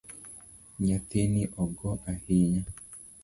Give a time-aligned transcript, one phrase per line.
[0.83, 2.63] Nyathini ogo ahinya.